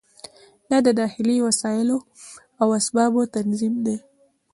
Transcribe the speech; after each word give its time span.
دا 0.69 0.77
د 0.85 0.87
داخلي 1.01 1.37
وسایلو 1.47 1.97
او 2.61 2.67
اسبابو 2.79 3.21
تنظیم 3.35 3.75
دی. 3.85 3.97